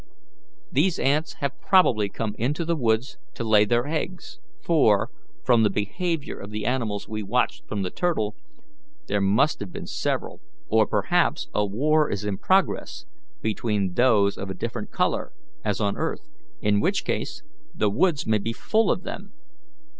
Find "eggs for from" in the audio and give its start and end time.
3.85-5.61